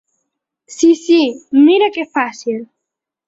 Sí 0.75 0.89
Sí, 1.01 1.19
mira 1.67 1.91
que 1.97 2.07
fàcil! 2.19 2.59